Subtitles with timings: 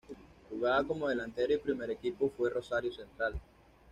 [0.49, 3.39] Jugaba como delantero y primer equipo fue Rosario Central.